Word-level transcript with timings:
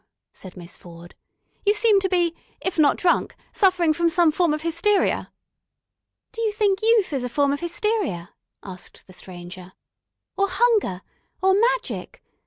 said 0.33 0.57
Miss 0.57 0.77
Ford. 0.77 1.13
"You 1.63 1.75
seem 1.75 1.99
to 1.99 2.09
be 2.09 2.35
if 2.59 2.79
not 2.79 2.97
drunk 2.97 3.35
suffering 3.53 3.93
from 3.93 4.09
some 4.09 4.31
form 4.31 4.51
of 4.51 4.63
hysteria." 4.63 5.31
"Do 6.31 6.41
you 6.41 6.51
think 6.51 6.81
youth 6.81 7.13
is 7.13 7.23
a 7.23 7.29
form 7.29 7.53
of 7.53 7.59
hysteria?" 7.59 8.31
asked 8.63 9.05
the 9.05 9.13
Stranger. 9.13 9.73
"Or 10.35 10.47
hunger? 10.49 11.03
Or 11.43 11.53
magic? 11.53 12.19